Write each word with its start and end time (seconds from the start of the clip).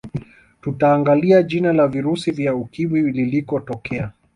tutaangalia 0.61 1.43
jina 1.43 1.73
la 1.73 1.87
virusi 1.87 2.31
vya 2.31 2.55
ukimwi 2.55 3.01
liliko 3.11 3.59
tokea 3.59 4.11